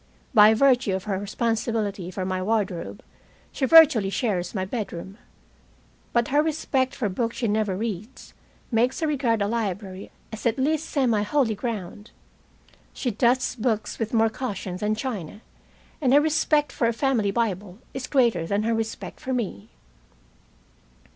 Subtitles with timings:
[0.33, 3.03] By virtue of her responsibility for my wardrobe,
[3.51, 5.19] she virtually shares my bedroom,
[6.11, 8.33] but her respect for books she never reads
[8.71, 12.09] makes her regard a library as at least semi holy ground.
[12.93, 15.41] She dusts books with more caution than china,
[16.01, 19.69] and her respect for a family Bible is greater than her respect for me.